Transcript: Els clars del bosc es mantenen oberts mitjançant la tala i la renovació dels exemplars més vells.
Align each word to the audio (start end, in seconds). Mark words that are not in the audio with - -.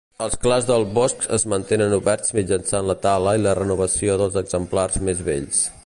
Els 0.25 0.35
clars 0.43 0.67
del 0.69 0.85
bosc 0.95 1.27
es 1.37 1.45
mantenen 1.53 1.93
oberts 1.97 2.35
mitjançant 2.37 2.89
la 2.93 2.97
tala 3.05 3.35
i 3.39 3.43
la 3.45 3.55
renovació 3.61 4.17
dels 4.23 4.41
exemplars 4.43 5.03
més 5.11 5.25
vells. 5.31 5.63